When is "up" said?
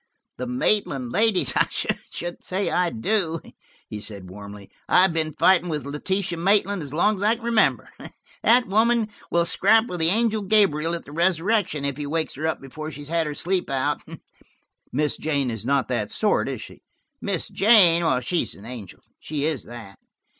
12.47-12.59